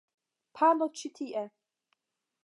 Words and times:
Pano 0.59 0.87
ĉi 1.01 1.11
tie! 1.19 1.43